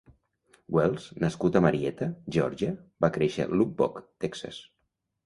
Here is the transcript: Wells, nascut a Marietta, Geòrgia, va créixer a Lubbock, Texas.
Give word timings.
Wells, 0.77 1.03
nascut 1.23 1.57
a 1.59 1.61
Marietta, 1.65 2.07
Geòrgia, 2.37 2.71
va 3.07 3.11
créixer 3.19 3.47
a 3.47 3.59
Lubbock, 3.61 4.01
Texas. 4.27 4.59